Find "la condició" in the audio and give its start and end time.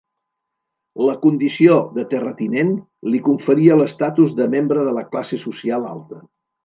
1.07-1.75